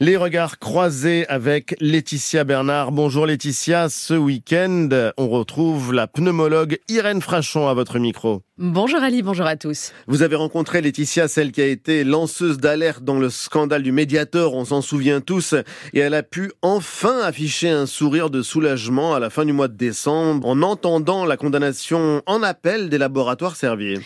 Les 0.00 0.16
regards 0.16 0.58
croisés 0.58 1.24
avec 1.28 1.76
Laetitia 1.78 2.42
Bernard. 2.42 2.90
Bonjour 2.90 3.26
Laetitia, 3.26 3.88
ce 3.88 4.14
week-end, 4.14 4.88
on 5.16 5.28
retrouve 5.28 5.92
la 5.92 6.08
pneumologue 6.08 6.80
Irène 6.88 7.22
Frachon 7.22 7.68
à 7.68 7.74
votre 7.74 8.00
micro. 8.00 8.42
Bonjour 8.56 9.02
Ali, 9.02 9.22
bonjour 9.22 9.46
à 9.46 9.56
tous. 9.56 9.90
Vous 10.06 10.22
avez 10.22 10.36
rencontré 10.36 10.80
Laetitia, 10.80 11.26
celle 11.26 11.50
qui 11.50 11.60
a 11.60 11.66
été 11.66 12.04
lanceuse 12.04 12.58
d'alerte 12.58 13.02
dans 13.02 13.18
le 13.18 13.28
scandale 13.28 13.82
du 13.82 13.90
médiateur, 13.90 14.54
on 14.54 14.64
s'en 14.64 14.80
souvient 14.80 15.20
tous, 15.20 15.56
et 15.92 15.98
elle 15.98 16.14
a 16.14 16.22
pu 16.22 16.52
enfin 16.62 17.18
afficher 17.24 17.68
un 17.68 17.86
sourire 17.86 18.30
de 18.30 18.42
soulagement 18.42 19.12
à 19.12 19.18
la 19.18 19.28
fin 19.28 19.44
du 19.44 19.52
mois 19.52 19.66
de 19.66 19.76
décembre 19.76 20.46
en 20.46 20.62
entendant 20.62 21.24
la 21.24 21.36
condamnation 21.36 22.22
en 22.26 22.44
appel 22.44 22.90
des 22.90 22.96
laboratoires 22.96 23.56
Servier. 23.56 23.98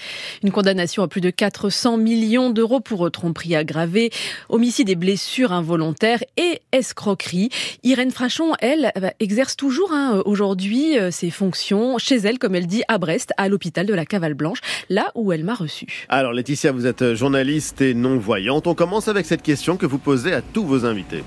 Une 0.42 0.51
condamnation 0.51 1.02
à 1.02 1.09
plus 1.09 1.20
de 1.20 1.28
400 1.28 1.98
millions 1.98 2.48
d'euros 2.48 2.80
pour 2.80 3.10
tromperie 3.10 3.55
aggravée, 3.55 4.09
homicide 4.48 4.88
et 4.88 4.95
blessures 4.95 5.52
involontaires 5.52 6.24
et 6.38 6.62
escroquerie. 6.73 7.51
Irène 7.83 8.12
Frachon, 8.12 8.55
elle, 8.60 8.92
exerce 9.20 9.56
toujours 9.56 9.92
hein, 9.92 10.23
aujourd'hui 10.24 10.98
euh, 10.98 11.10
ses 11.10 11.28
fonctions 11.28 11.98
chez 11.98 12.16
elle, 12.16 12.38
comme 12.38 12.55
elle 12.55 12.66
dit, 12.66 12.83
à 12.88 12.96
Brest, 12.96 13.34
à 13.37 13.51
l'hôpital 13.51 13.84
de 13.84 13.92
la 13.92 14.06
Cavale 14.06 14.38
Blanche, 14.38 14.60
là 14.88 15.12
où 15.15 15.33
elle 15.33 15.45
m'a 15.45 15.55
reçue. 15.55 16.06
Alors 16.09 16.33
Laetitia, 16.33 16.73
vous 16.73 16.87
êtes 16.87 17.12
journaliste 17.15 17.83
et 17.83 17.92
non-voyante. 17.92 18.66
On 18.66 18.74
commence 18.74 19.09
avec 19.09 19.27
cette 19.27 19.42
question 19.42 19.77
que 19.77 19.84
vous 19.84 19.98
posez 19.98 20.33
à 20.33 20.41
tous 20.41 20.64
vos 20.64 20.87
invités. 20.87 21.23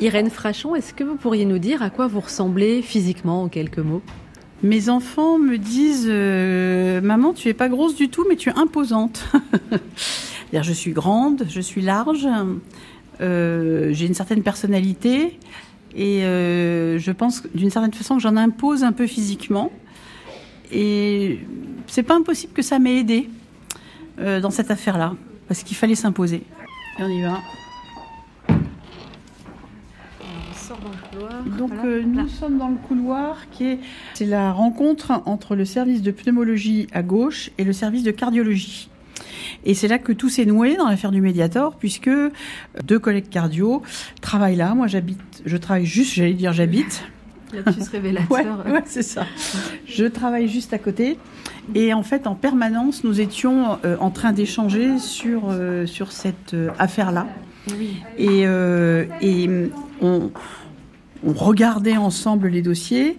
Irène 0.00 0.30
Frachon, 0.30 0.74
est-ce 0.74 0.92
que 0.92 1.04
vous 1.04 1.14
pourriez 1.14 1.44
nous 1.44 1.58
dire 1.58 1.80
à 1.80 1.88
quoi 1.88 2.08
vous 2.08 2.20
ressemblez 2.20 2.82
physiquement 2.82 3.44
en 3.44 3.48
quelques 3.48 3.78
mots? 3.78 4.02
Mes 4.62 4.88
enfants 4.88 5.38
me 5.38 5.58
disent 5.58 6.08
euh, 6.08 7.00
Maman, 7.00 7.32
tu 7.32 7.48
es 7.48 7.54
pas 7.54 7.68
grosse 7.68 7.94
du 7.94 8.08
tout, 8.08 8.24
mais 8.28 8.36
tu 8.36 8.48
es 8.48 8.52
imposante. 8.56 9.24
je 10.52 10.72
suis 10.72 10.92
grande, 10.92 11.46
je 11.48 11.60
suis 11.60 11.82
large, 11.82 12.28
euh, 13.20 13.90
j'ai 13.92 14.06
une 14.06 14.14
certaine 14.14 14.42
personnalité 14.42 15.38
et 15.94 16.24
euh, 16.24 16.98
je 16.98 17.12
pense 17.12 17.42
d'une 17.54 17.70
certaine 17.70 17.92
façon 17.92 18.16
que 18.16 18.22
j'en 18.22 18.36
impose 18.36 18.84
un 18.84 18.92
peu 18.92 19.06
physiquement. 19.06 19.70
Et 20.72 21.40
c'est 21.86 22.02
pas 22.02 22.14
impossible 22.14 22.52
que 22.52 22.62
ça 22.62 22.78
m'ait 22.78 22.98
aidé 22.98 23.28
euh, 24.18 24.40
dans 24.40 24.50
cette 24.50 24.70
affaire-là, 24.70 25.14
parce 25.48 25.62
qu'il 25.62 25.76
fallait 25.76 25.94
s'imposer. 25.94 26.42
Et 26.98 27.02
on 27.02 27.08
y 27.08 27.22
va. 27.22 27.38
Donc 31.58 31.72
euh, 31.84 32.02
nous 32.02 32.28
sommes 32.28 32.56
dans 32.56 32.68
le 32.68 32.76
couloir 32.76 33.50
qui 33.50 33.66
est 33.66 33.78
c'est 34.14 34.24
la 34.24 34.52
rencontre 34.52 35.22
entre 35.26 35.54
le 35.54 35.64
service 35.64 36.00
de 36.00 36.10
pneumologie 36.10 36.86
à 36.92 37.02
gauche 37.02 37.50
et 37.58 37.64
le 37.64 37.72
service 37.72 38.02
de 38.02 38.10
cardiologie. 38.10 38.88
Et 39.64 39.74
c'est 39.74 39.88
là 39.88 39.98
que 39.98 40.12
tout 40.12 40.28
s'est 40.28 40.44
noué 40.44 40.76
dans 40.76 40.88
l'affaire 40.88 41.10
du 41.10 41.20
Mediator, 41.20 41.76
puisque 41.76 42.10
deux 42.84 42.98
collègues 42.98 43.28
cardio 43.28 43.82
travaillent 44.20 44.56
là. 44.56 44.74
Moi, 44.74 44.86
j'habite, 44.86 45.20
je 45.44 45.56
travaille 45.56 45.86
juste, 45.86 46.14
j'allais 46.14 46.34
dire 46.34 46.52
j'habite, 46.52 47.04
Lapsus 47.52 47.90
révélateur. 47.90 48.64
Ouais, 48.66 48.82
c'est 48.86 49.02
ça. 49.02 49.26
Je 49.86 50.04
travaille 50.04 50.48
juste 50.48 50.72
à 50.72 50.78
côté. 50.78 51.18
Et 51.74 51.94
en 51.94 52.02
fait, 52.02 52.26
en 52.26 52.34
permanence, 52.34 53.04
nous 53.04 53.20
étions 53.20 53.78
euh, 53.84 53.96
en 54.00 54.10
train 54.10 54.32
d'échanger 54.32 54.98
sur, 54.98 55.48
euh, 55.50 55.86
sur 55.86 56.12
cette 56.12 56.54
euh, 56.54 56.70
affaire-là. 56.78 57.26
Oui. 57.70 58.02
Et, 58.18 58.42
et 59.20 59.70
on, 60.00 60.32
on, 61.24 61.32
regardait 61.32 61.96
ensemble 61.96 62.48
les 62.48 62.60
dossiers. 62.60 63.18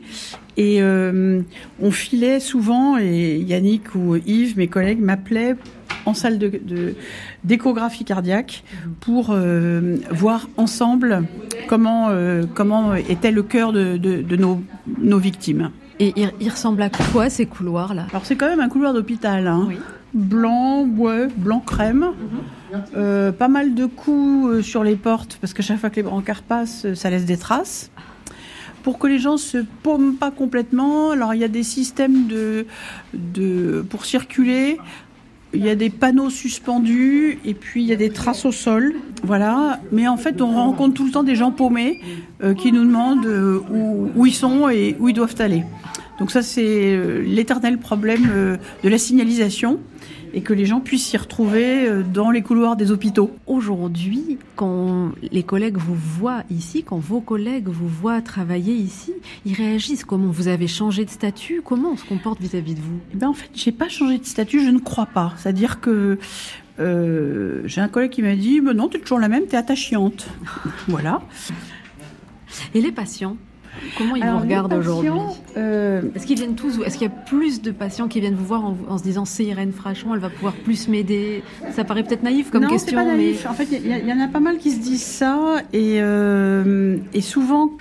Et 0.58 0.84
on 0.84 1.92
filait 1.92 2.42
souvent, 2.42 2.98
et 2.98 3.38
Yannick 3.38 3.96
ou 3.96 4.18
Yves, 4.18 4.58
mes 4.58 4.68
collègues, 4.68 5.00
m'appelaient 5.00 5.56
en 6.06 6.14
salle 6.14 6.38
de 6.40 6.96
d'échographie 7.44 8.06
cardiaque 8.06 8.64
pour 9.00 9.28
euh, 9.32 9.98
voir 10.12 10.48
ensemble 10.58 11.24
comment 11.68 12.10
euh, 12.10 12.44
comment 12.54 12.94
était 12.96 13.32
le 13.32 13.44
cœur 13.44 13.74
de, 13.74 13.98
de, 13.98 14.22
de 14.22 14.36
nos, 14.36 14.62
nos 15.00 15.20
victimes. 15.20 15.72
Et 16.00 16.14
il, 16.40 16.50
ressemble 16.50 16.82
à 16.82 16.90
quoi 16.90 17.30
ces 17.30 17.46
couloirs 17.46 17.94
là 17.94 18.08
Alors 18.10 18.26
c'est 18.26 18.36
quand 18.36 18.48
même 18.48 18.60
un 18.60 18.70
couloir 18.70 18.94
d'hôpital. 18.94 19.48
Hein. 19.48 19.66
Oui. 19.68 19.78
Blanc, 20.14 20.86
ouais, 20.98 21.28
blanc 21.38 21.60
crème. 21.60 22.08
euh, 22.96 23.32
pas 23.32 23.48
mal 23.48 23.74
de 23.76 23.86
coups 23.86 24.62
sur 24.62 24.84
les 24.84 24.96
portes 24.96 25.38
parce 25.40 25.54
que 25.54 25.62
chaque 25.64 25.80
fois 25.80 25.90
que 25.90 25.96
les 25.98 26.04
brancards 26.04 26.42
passent, 26.44 26.92
ça 26.96 27.10
laisse 27.10 27.26
des 27.26 27.38
traces 27.38 27.92
pour 28.84 29.00
que 29.00 29.08
les 29.08 29.18
gens 29.20 29.38
se 29.38 29.60
paument 29.84 30.16
pas 30.16 30.30
complètement. 30.32 31.12
Alors 31.12 31.34
il 31.34 31.40
y 31.40 31.44
a 31.44 31.48
des 31.48 31.64
systèmes 31.64 32.28
de, 32.28 32.66
de 33.14 33.86
pour 33.90 34.06
circuler 34.06 34.78
il 35.54 35.64
y 35.64 35.70
a 35.70 35.76
des 35.76 35.90
panneaux 35.90 36.30
suspendus 36.30 37.38
et 37.46 37.54
puis 37.54 37.84
il 37.84 37.88
y 37.88 37.94
a 37.94 37.96
des 37.96 38.10
traces 38.10 38.46
au 38.46 38.52
sol. 38.52 38.96
Voilà. 39.24 39.80
Mais 39.92 40.08
en 40.08 40.18
fait, 40.18 40.42
on 40.42 40.52
rencontre 40.52 40.96
tout 40.96 41.06
le 41.06 41.12
temps 41.12 41.24
des 41.24 41.36
gens 41.36 41.52
paumés 41.52 42.02
euh, 42.44 42.54
qui 42.54 42.72
nous 42.72 42.84
demandent 42.84 43.26
euh, 43.26 43.60
où, 44.16 44.26
ils 44.26 44.34
sont 44.34 44.70
et 44.70 44.96
où 45.00 45.10
ils 45.10 45.14
doivent 45.14 45.36
aller. 45.40 45.64
Donc 46.20 46.32
ça, 46.32 46.42
c'est 46.42 46.64
euh, 46.66 47.22
l'éternel 47.22 47.78
problème 47.78 48.58
de 48.84 48.90
la 48.90 48.98
signalisation 48.98 49.80
et 50.34 50.42
que 50.42 50.54
les 50.54 50.66
gens 50.66 50.80
puissent 50.80 51.06
s'y 51.08 51.18
retrouver 51.18 51.88
euh, 51.88 52.04
dans 52.04 52.32
les 52.32 52.42
couloirs 52.42 52.76
des 52.76 52.92
hôpitaux. 52.92 53.32
Aujourd'hui, 53.46 54.38
quand 54.56 55.12
les 55.32 55.44
collègues 55.44 55.78
vous 55.78 55.96
voient 55.96 56.44
ici, 56.50 56.84
quand 56.84 56.98
vos 56.98 57.22
collègues 57.22 57.68
vous 57.68 57.88
voient 57.88 58.22
travailler 58.22 58.74
ici, 58.74 59.14
ils 59.46 59.54
réagissent 59.54 60.04
comment 60.04 60.32
Vous 60.32 60.48
avez 60.48 60.68
changé 60.68 61.06
de 61.06 61.10
statut? 61.10 61.62
Comment 61.64 61.92
on 61.92 61.98
se 61.98 62.06
comporte 62.06 62.42
vis-à-vis 62.42 62.76
de 62.76 62.80
vous? 62.80 63.00
Eh 63.14 63.18
ben 63.18 63.28
En 63.28 63.34
fait, 63.34 63.50
j'ai 63.54 63.72
pas 63.72 63.90
changé 63.90 64.18
de 64.18 64.26
statut, 64.26 64.64
je 64.64 64.72
ne 64.72 64.80
crois 64.80 65.06
pas. 65.06 65.34
C'est-à-dire 65.38 65.80
que 65.80 66.18
euh, 66.80 67.62
j'ai 67.66 67.82
un 67.82 67.88
collègue 67.88 68.12
qui 68.12 68.24
m'a 68.24 68.36
dit 68.36 68.60
ben 68.62 68.74
non, 68.74 68.88
tu 68.88 68.98
es 68.98 69.00
toujours 69.00 69.20
la 69.20 69.30
même, 69.30 69.46
tu 69.48 69.54
es 69.54 69.58
attachante. 69.58 70.28
voilà. 70.88 71.22
Et 72.74 72.82
les 72.82 72.92
patients? 72.92 73.38
Comment 73.98 74.16
ils 74.16 74.26
vous 74.26 74.40
regardent 74.40 74.74
aujourd'hui 74.74 75.10
euh... 75.58 76.02
Est-ce 76.16 76.26
qu'ils 76.26 76.38
viennent 76.38 76.56
tous 76.56 76.82
Est-ce 76.82 76.98
qu'il 76.98 77.08
y 77.08 77.12
a 77.12 77.14
plus 77.26 77.62
de 77.62 77.72
patients 77.72 78.08
qui 78.08 78.20
viennent 78.20 78.36
vous 78.36 78.46
voir 78.46 78.66
en, 78.66 78.78
en 78.88 78.98
se 78.98 79.04
disant 79.04 79.26
c'est 79.26 79.44
Irène 79.46 79.72
Frachon, 79.72 80.14
elle 80.14 80.20
va 80.20 80.30
pouvoir 80.30 80.54
plus 80.54 80.88
m'aider? 80.88 81.44
Ça 81.72 81.84
paraît 81.84 82.04
peut-être 82.04 82.24
naïf 82.24 82.50
comme 82.52 82.64
non, 82.64 82.70
question. 82.70 82.98
Non, 82.98 83.06
pas 83.06 83.16
naïf. 83.16 83.42
Mais... 83.44 83.50
En 83.50 83.54
fait, 83.54 83.68
il 83.72 83.86
y, 83.86 84.10
y, 84.10 84.14
en 84.14 84.20
a 84.20 84.28
pas 84.28 84.40
mal 84.40 84.58
qui 84.58 84.72
se 84.72 84.80
disent 84.80 85.04
ça 85.04 85.58
et, 85.72 85.98
euh, 86.02 86.98
et 87.14 87.22
souvent. 87.22 87.72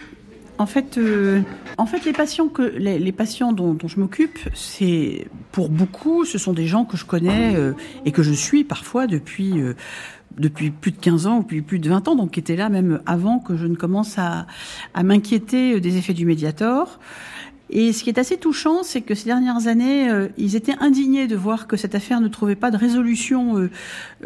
En 0.63 0.67
fait, 0.67 0.97
euh, 0.97 1.41
en 1.77 1.87
fait, 1.87 2.05
les 2.05 2.13
patients 2.13 2.47
que 2.47 2.63
les, 2.63 3.11
patients 3.11 3.53
dont, 3.53 3.77
je 3.85 3.99
m'occupe, 3.99 4.39
c'est 4.55 5.27
pour 5.51 5.71
beaucoup, 5.71 6.25
ce 6.25 6.39
sont 6.39 6.53
des 6.53 6.69
gens 6.69 6.85
que 6.85 6.97
je 6.97 7.05
connais 7.05 7.57
euh, 7.57 7.73
et 8.05 8.13
que 8.13 8.23
je 8.23 8.33
suis 8.33 8.63
parfois 8.63 9.09
depuis 9.09 9.61
euh, 9.61 9.75
depuis 10.39 10.71
plus 10.71 10.93
de 10.93 10.99
15 10.99 11.27
ans 11.27 11.39
ou 11.39 11.43
depuis 11.43 11.63
plus 11.63 11.81
de 11.81 11.89
20 11.89 12.07
ans, 12.07 12.15
donc 12.15 12.31
qui 12.31 12.41
étaient 12.41 12.55
là 12.55 12.69
même 12.69 13.01
avant 13.07 13.41
que 13.41 13.57
je 13.57 13.67
ne 13.67 13.75
commence 13.75 14.21
à, 14.21 14.47
à 14.95 15.03
m'inquiéter 15.03 15.81
des 15.81 15.97
effets 15.97 16.15
du 16.15 16.27
Mediator. 16.27 17.01
Et 17.69 17.93
ce 17.93 18.05
qui 18.05 18.11
est 18.11 18.19
assez 18.19 18.37
touchant, 18.37 18.85
c'est 18.85 19.01
que 19.01 19.17
ces 19.17 19.25
dernières 19.25 19.67
années, 19.67 20.09
ils 20.39 20.55
étaient 20.55 20.77
indignés 20.79 21.27
de 21.27 21.35
voir 21.35 21.67
que 21.67 21.77
cette 21.77 21.97
affaire 21.97 22.21
ne 22.21 22.29
trouvait 22.29 22.55
pas 22.55 22.71
de 22.71 22.77
résolution 22.77 23.69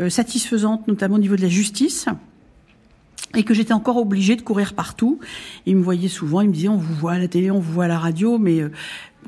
satisfaisante, 0.08 0.86
notamment 0.86 1.14
au 1.14 1.20
niveau 1.20 1.36
de 1.36 1.42
la 1.42 1.48
justice 1.48 2.08
et 3.34 3.42
que 3.42 3.54
j'étais 3.54 3.72
encore 3.72 3.96
obligée 3.96 4.36
de 4.36 4.42
courir 4.42 4.74
partout. 4.74 5.18
Ils 5.66 5.76
me 5.76 5.82
voyaient 5.82 6.08
souvent, 6.08 6.40
ils 6.40 6.48
me 6.48 6.54
disaient 6.54 6.68
on 6.68 6.76
vous 6.76 6.94
voit 6.94 7.12
à 7.12 7.18
la 7.18 7.28
télé, 7.28 7.50
on 7.50 7.58
vous 7.58 7.72
voit 7.72 7.84
à 7.84 7.88
la 7.88 7.98
radio, 7.98 8.38
mais 8.38 8.60
euh, 8.60 8.70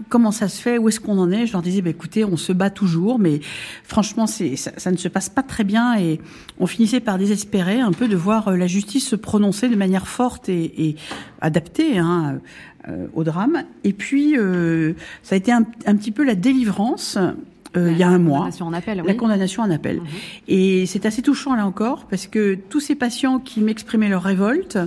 comment 0.09 0.31
ça 0.31 0.48
se 0.48 0.60
fait? 0.60 0.78
Où 0.78 0.88
est-ce 0.88 1.00
qu'on 1.00 1.19
en 1.19 1.31
est? 1.31 1.47
Je 1.47 1.53
leur 1.53 1.62
disais 1.62 1.82
bah, 1.82 1.91
écoutez, 1.91 2.25
on 2.25 2.37
se 2.37 2.53
bat 2.53 2.70
toujours, 2.70 3.19
mais 3.19 3.41
franchement, 3.84 4.26
c'est 4.26 4.56
ça, 4.56 4.72
ça, 4.76 4.91
ne 4.91 4.97
se 4.97 5.08
passe 5.08 5.28
pas 5.28 5.42
très 5.42 5.64
bien 5.64 5.98
et 5.98 6.20
on 6.58 6.66
finissait 6.66 7.00
par 7.00 7.19
désespérer 7.19 7.81
un 7.81 7.92
peu 7.92 8.08
de 8.08 8.16
voir 8.16 8.48
euh, 8.48 8.56
la 8.56 8.66
justice 8.66 9.06
se 9.06 9.16
prononcer 9.16 9.69
de 9.69 9.76
manière 9.76 10.08
forte 10.08 10.48
et, 10.48 10.88
et 10.88 10.97
adaptée 11.41 11.98
hein, 11.98 12.41
euh, 12.88 13.06
au 13.14 13.25
drame. 13.25 13.64
Et 13.84 13.92
puis 13.92 14.38
euh, 14.38 14.94
ça 15.22 15.34
a 15.34 15.38
été 15.38 15.53
un 15.53 15.62
petit 15.62 16.12
peu 16.12 16.25
la 16.25 16.34
délivrance 16.34 17.19
euh, 17.78 17.92
il 17.92 17.98
y 17.98 18.02
a 18.02 18.08
un 18.08 18.18
mois. 18.18 18.48
En 18.60 18.72
appel, 18.72 19.00
oui. 19.00 19.06
La 19.06 19.14
condamnation 19.14 19.62
en 19.62 19.70
appel. 19.70 19.98
Mmh. 19.98 20.06
Et 20.48 20.86
c'est 20.86 21.06
assez 21.06 21.22
touchant 21.22 21.54
là 21.54 21.66
encore 21.66 22.06
parce 22.06 22.26
que 22.26 22.54
tous 22.68 22.80
ces 22.80 22.94
patients 22.94 23.38
qui 23.38 23.60
m'exprimaient 23.60 24.08
leur 24.08 24.22
révolte 24.22 24.78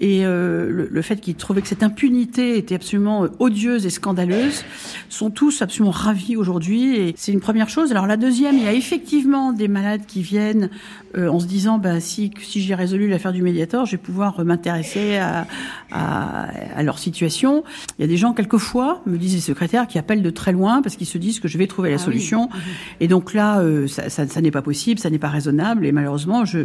et 0.00 0.24
euh, 0.24 0.70
le, 0.70 0.88
le, 0.90 1.02
fait 1.02 1.20
qu'ils 1.20 1.34
trouvaient 1.34 1.60
que 1.60 1.68
cette 1.68 1.82
impunité 1.82 2.56
était 2.56 2.74
absolument 2.74 3.26
odieuse 3.38 3.84
et 3.84 3.90
scandaleuse 3.90 4.64
sont 5.10 5.30
tous 5.30 5.60
absolument 5.60 5.90
ravis 5.90 6.36
aujourd'hui 6.36 6.96
et 6.96 7.14
c'est 7.16 7.32
une 7.32 7.40
première 7.40 7.68
chose. 7.68 7.90
Alors 7.90 8.06
la 8.06 8.16
deuxième, 8.16 8.56
il 8.56 8.64
y 8.64 8.68
a 8.68 8.72
effectivement 8.72 9.52
des 9.52 9.68
malades 9.68 10.06
qui 10.06 10.22
viennent 10.22 10.70
euh, 11.16 11.28
en 11.28 11.38
se 11.38 11.46
disant 11.46 11.78
bah 11.78 12.00
si 12.00 12.30
si 12.40 12.62
j'ai 12.62 12.74
résolu 12.74 13.08
l'affaire 13.08 13.32
du 13.32 13.42
médiateur, 13.42 13.84
je 13.84 13.92
vais 13.92 13.98
pouvoir 13.98 14.42
m'intéresser 14.44 15.16
à, 15.16 15.46
à, 15.90 16.48
à, 16.76 16.82
leur 16.82 16.98
situation. 16.98 17.62
Il 17.98 18.02
y 18.02 18.04
a 18.04 18.08
des 18.08 18.16
gens 18.16 18.32
quelquefois 18.32 19.02
me 19.06 19.18
disent 19.18 19.34
les 19.34 19.40
secrétaires 19.40 19.86
qui 19.86 19.98
appellent 19.98 20.22
de 20.22 20.30
très 20.30 20.52
loin 20.52 20.80
parce 20.80 20.96
qu'ils 20.96 21.06
se 21.06 21.18
disent 21.18 21.40
que 21.40 21.48
je 21.48 21.58
vais 21.58 21.66
trouver 21.66 21.90
la 21.90 21.96
ah 21.96 21.98
solution 21.98 22.48
oui. 22.52 22.60
et 23.00 23.08
donc 23.08 23.34
là 23.34 23.60
euh, 23.60 23.86
ça, 23.86 24.08
ça, 24.08 24.26
ça 24.26 24.40
n'est 24.40 24.50
pas 24.50 24.62
possible, 24.62 24.98
ça 24.98 25.10
n'est 25.10 25.18
pas 25.18 25.28
raisonnable 25.28 25.84
et 25.84 25.92
malheureusement 25.92 26.44
je 26.44 26.60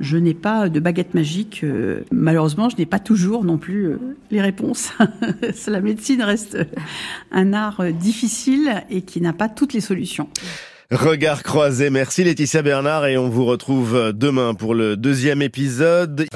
je 0.00 0.16
n'ai 0.18 0.34
pas 0.34 0.68
de 0.68 0.80
baguette 0.80 1.14
magique. 1.14 1.60
Euh, 1.64 2.00
malheureusement 2.10 2.68
je 2.78 2.84
pas 2.84 2.98
toujours 2.98 3.44
non 3.44 3.58
plus 3.58 3.86
euh, 3.86 3.98
les 4.30 4.40
réponses. 4.40 4.90
La 5.66 5.80
médecine 5.80 6.22
reste 6.22 6.58
un 7.32 7.52
art 7.52 7.82
difficile 7.92 8.84
et 8.90 9.02
qui 9.02 9.20
n'a 9.20 9.32
pas 9.32 9.48
toutes 9.48 9.72
les 9.72 9.80
solutions. 9.80 10.28
Regard 10.90 11.42
croisé. 11.42 11.90
Merci 11.90 12.24
Laetitia 12.24 12.62
Bernard 12.62 13.06
et 13.06 13.16
on 13.16 13.28
vous 13.28 13.44
retrouve 13.44 14.12
demain 14.12 14.54
pour 14.54 14.74
le 14.74 14.96
deuxième 14.96 15.42
épisode. 15.42 16.26